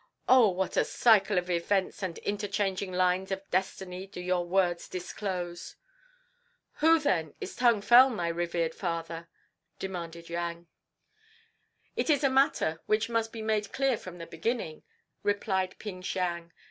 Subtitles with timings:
[0.27, 5.75] Oh, what a cycle of events and interchanging lines of destiny do your words disclose!"
[6.77, 9.29] "Who, then, is Tung Fel, my revered Father?"
[9.77, 10.65] demanded Yang.
[11.95, 14.81] "It is a matter which must be made clear from the beginning,"
[15.21, 16.51] replied Ping Siang.